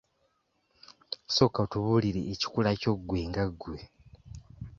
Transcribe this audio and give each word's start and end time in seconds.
Sooka 1.35 1.57
otubuulira 1.65 2.21
ekikula 2.33 2.69
kyo 2.81 2.93
gwe 3.07 3.21
nga 3.29 3.45
gwe. 3.59 3.79